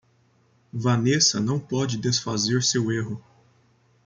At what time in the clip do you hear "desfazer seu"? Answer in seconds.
1.95-2.91